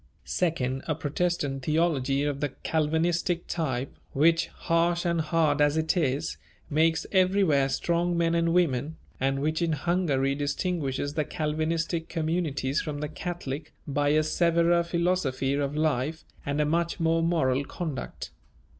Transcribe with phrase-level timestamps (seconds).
[0.25, 6.37] Second, a Protestant theology of the Calvinistic type, which, harsh and hard as it is,
[6.71, 12.97] makes everywhere strong men and women, and which in Hungary distinguishes the Calvinistic communities from
[12.99, 18.31] the Catholic by a severer philosophy of life and a much more moral conduct.